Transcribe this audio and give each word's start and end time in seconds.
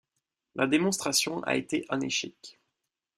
La 0.55 0.65
démonstration 0.65 1.43
a 1.43 1.55
été 1.55 1.85
un 1.89 2.01
échec. 2.01 2.57